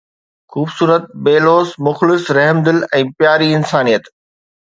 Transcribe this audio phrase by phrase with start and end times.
[0.51, 4.05] خوبصورت، بي لوث، مخلص، رحمدل ۽ پياري انسانيت.